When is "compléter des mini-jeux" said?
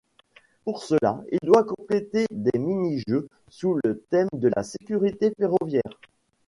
1.63-3.27